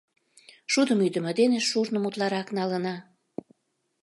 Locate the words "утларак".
2.07-2.47